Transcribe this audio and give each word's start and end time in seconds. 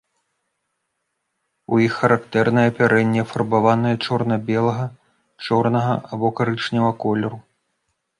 У 1.75 1.81
іх 1.87 1.93
характэрнае 2.03 2.63
апярэнне, 2.71 3.19
афарбаванае 3.25 3.91
чорна-белага, 4.07 4.87
чорнага 5.49 5.93
або 6.17 6.27
карычневага 6.41 6.97
колеру. 7.05 7.39